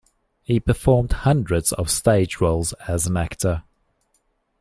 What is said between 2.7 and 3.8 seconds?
as an actor.